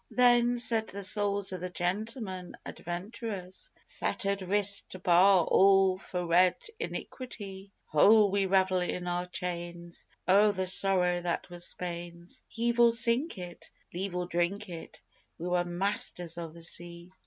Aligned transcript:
Then 0.09 0.57
said 0.57 0.87
the 0.87 1.03
souls 1.03 1.51
of 1.51 1.61
the 1.61 1.69
gentlemen 1.69 2.55
adventurers 2.65 3.69
Fettered 3.87 4.41
wrist 4.41 4.89
to 4.89 4.97
bar 4.97 5.43
all 5.43 5.95
for 5.99 6.25
red 6.25 6.55
iniquity: 6.79 7.71
"Ho, 7.85 8.25
we 8.25 8.47
revel 8.47 8.79
in 8.79 9.07
our 9.07 9.27
chains 9.27 10.07
O'er 10.27 10.53
the 10.53 10.65
sorrow 10.65 11.21
that 11.21 11.51
was 11.51 11.67
Spain's; 11.67 12.41
Heave 12.47 12.79
or 12.79 12.91
sink 12.91 13.37
it, 13.37 13.69
leave 13.93 14.15
or 14.15 14.25
drink 14.25 14.69
it, 14.69 14.99
we 15.37 15.47
were 15.47 15.63
masters 15.65 16.35
of 16.35 16.55
the 16.55 16.63
sea!" 16.63 17.11